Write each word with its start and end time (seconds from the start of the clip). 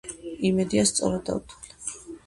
იმედია 0.49 0.87
სწორად 0.93 1.25
დავთვალე. 1.31 1.81